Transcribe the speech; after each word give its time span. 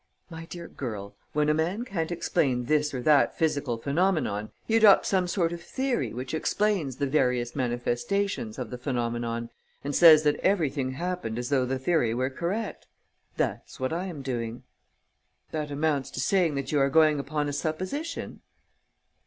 my 0.31 0.45
dear 0.45 0.67
girl, 0.67 1.15
when 1.33 1.47
a 1.47 1.53
man 1.53 1.85
can't 1.85 2.11
explain 2.11 2.65
this 2.65 2.91
or 2.91 3.03
that 3.03 3.37
physical 3.37 3.77
phenomenon, 3.77 4.49
he 4.65 4.75
adopts 4.75 5.09
some 5.09 5.27
sort 5.27 5.53
of 5.53 5.61
theory 5.61 6.11
which 6.11 6.33
explains 6.33 6.95
the 6.95 7.05
various 7.05 7.55
manifestations 7.55 8.57
of 8.57 8.71
the 8.71 8.79
phenomenon 8.79 9.51
and 9.83 9.95
says 9.95 10.23
that 10.23 10.37
everything 10.37 10.93
happened 10.93 11.37
as 11.37 11.49
though 11.49 11.67
the 11.67 11.77
theory 11.77 12.15
were 12.15 12.31
correct. 12.31 12.87
That's 13.37 13.79
what 13.79 13.93
I 13.93 14.05
am 14.05 14.23
doing." 14.23 14.63
"That 15.51 15.69
amounts 15.69 16.09
to 16.09 16.19
saying 16.19 16.55
that 16.55 16.71
you 16.71 16.79
are 16.79 16.89
going 16.89 17.19
upon 17.19 17.47
a 17.47 17.53
supposition?" 17.53 18.41